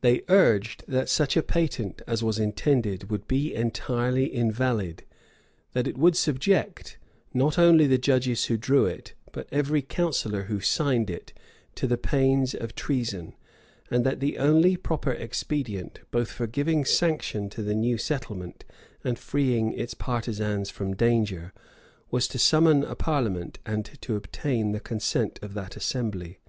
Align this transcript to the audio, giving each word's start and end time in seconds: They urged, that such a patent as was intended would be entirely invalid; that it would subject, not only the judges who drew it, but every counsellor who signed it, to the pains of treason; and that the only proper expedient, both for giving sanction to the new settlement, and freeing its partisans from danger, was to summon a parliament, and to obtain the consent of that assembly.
They 0.00 0.22
urged, 0.28 0.82
that 0.88 1.08
such 1.08 1.36
a 1.36 1.40
patent 1.40 2.02
as 2.04 2.24
was 2.24 2.40
intended 2.40 3.10
would 3.12 3.28
be 3.28 3.54
entirely 3.54 4.24
invalid; 4.24 5.04
that 5.72 5.86
it 5.86 5.96
would 5.96 6.16
subject, 6.16 6.98
not 7.32 7.60
only 7.60 7.86
the 7.86 7.96
judges 7.96 8.46
who 8.46 8.56
drew 8.56 8.86
it, 8.86 9.14
but 9.30 9.46
every 9.52 9.80
counsellor 9.80 10.46
who 10.46 10.58
signed 10.58 11.08
it, 11.10 11.32
to 11.76 11.86
the 11.86 11.96
pains 11.96 12.56
of 12.56 12.74
treason; 12.74 13.34
and 13.88 14.04
that 14.04 14.18
the 14.18 14.36
only 14.36 14.74
proper 14.76 15.12
expedient, 15.12 16.00
both 16.10 16.32
for 16.32 16.48
giving 16.48 16.84
sanction 16.84 17.48
to 17.50 17.62
the 17.62 17.72
new 17.76 17.98
settlement, 17.98 18.64
and 19.04 19.16
freeing 19.16 19.72
its 19.74 19.94
partisans 19.94 20.70
from 20.70 20.96
danger, 20.96 21.52
was 22.10 22.26
to 22.26 22.36
summon 22.36 22.82
a 22.82 22.96
parliament, 22.96 23.60
and 23.64 23.84
to 24.02 24.16
obtain 24.16 24.72
the 24.72 24.80
consent 24.80 25.38
of 25.40 25.54
that 25.54 25.76
assembly. 25.76 26.40